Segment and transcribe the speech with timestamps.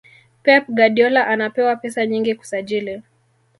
[0.43, 3.01] pep guardiola anapewa pesa nyingi kusajili